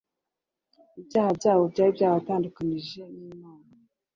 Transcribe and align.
Ibyaha 0.99 1.31
byabo 1.39 1.63
byari 1.73 1.91
byarabatadukanyije 1.95 3.01
n'Imana, 3.17 3.71